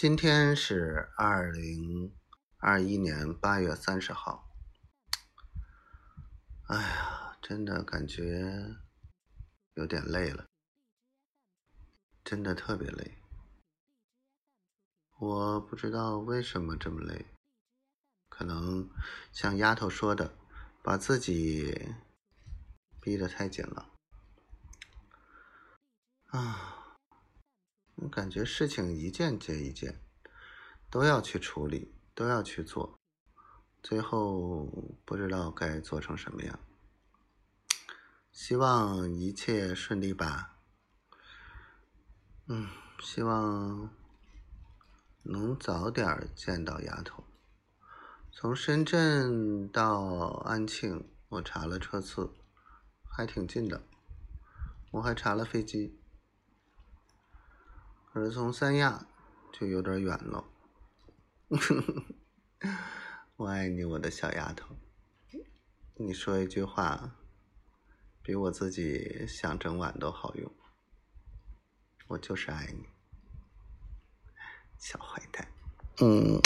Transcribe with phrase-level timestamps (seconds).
[0.00, 2.16] 今天是二零
[2.56, 4.50] 二一年八月三十号。
[6.68, 8.78] 哎呀，真的感觉
[9.74, 10.46] 有点累了，
[12.24, 13.18] 真的特别累。
[15.18, 17.26] 我不知道为什么这么累，
[18.30, 18.88] 可能
[19.32, 20.34] 像丫头说的，
[20.82, 21.94] 把自己
[23.02, 23.90] 逼得太紧了。
[26.28, 26.69] 啊。
[28.02, 30.00] 我感觉事情一件接一件，
[30.88, 32.98] 都要去处理，都要去做，
[33.82, 34.64] 最后
[35.04, 36.58] 不知道该做成什么样。
[38.32, 40.56] 希望一切顺利吧。
[42.46, 42.68] 嗯，
[43.00, 43.90] 希望
[45.24, 47.22] 能早点见到丫头。
[48.32, 52.32] 从深圳到安庆，我查了车次，
[53.04, 53.82] 还挺近的。
[54.92, 55.99] 我还查了飞机。
[58.12, 59.06] 可是从三亚
[59.52, 60.44] 就有点远了。
[63.36, 64.74] 我爱你，我的小丫头。
[65.94, 67.16] 你说一句话，
[68.22, 70.52] 比我自己想整晚都好用。
[72.08, 72.88] 我就是爱你，
[74.78, 75.46] 小坏蛋。
[76.00, 76.40] 嗯。